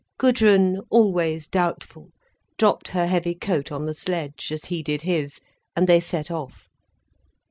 Gudrun, 0.17 0.81
always 0.89 1.45
doubtful, 1.45 2.11
dropped 2.57 2.87
her 2.87 3.05
heavy 3.05 3.35
coat 3.35 3.71
on 3.71 3.85
the 3.85 3.93
sledge, 3.93 4.51
as 4.51 4.65
he 4.65 4.81
did 4.81 5.03
his, 5.03 5.41
and 5.75 5.85
they 5.85 5.99
set 5.99 6.31
off. 6.31 6.71